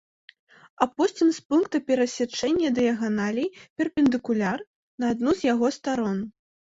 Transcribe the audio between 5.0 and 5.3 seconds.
на